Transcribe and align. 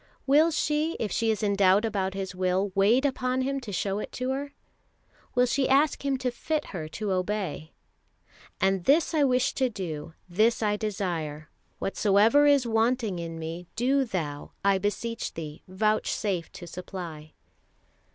Will 0.25 0.49
she, 0.49 0.93
if 0.99 1.11
she 1.11 1.29
is 1.29 1.43
in 1.43 1.55
doubt 1.55 1.85
about 1.85 2.15
His 2.15 2.33
will, 2.33 2.71
wait 2.73 3.05
upon 3.05 3.41
Him 3.41 3.59
to 3.59 3.71
show 3.71 3.99
it 3.99 4.11
to 4.13 4.31
her? 4.31 4.51
Will 5.35 5.45
she 5.45 5.69
ask 5.69 6.03
Him 6.03 6.17
to 6.17 6.31
fit 6.31 6.65
her 6.73 6.87
to 6.87 7.11
obey? 7.11 7.73
"And 8.59 8.85
this 8.85 9.13
I 9.13 9.23
wish 9.23 9.53
to 9.53 9.69
do, 9.69 10.15
this 10.27 10.63
I 10.63 10.75
desire; 10.75 11.51
whatsoever 11.77 12.47
is 12.47 12.65
wanting 12.65 13.19
in 13.19 13.37
me, 13.37 13.67
do 13.75 14.03
Thou, 14.03 14.53
I 14.65 14.79
beseech 14.79 15.35
Thee, 15.35 15.61
vouchsafe 15.67 16.51
to 16.53 16.65
supply." 16.65 17.33